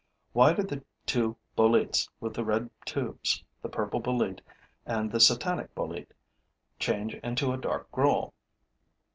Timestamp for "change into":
6.79-7.53